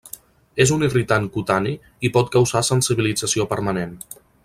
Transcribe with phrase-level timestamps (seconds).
[0.63, 1.75] És un irritant cutani
[2.09, 3.99] i pot causar sensibilització permanent.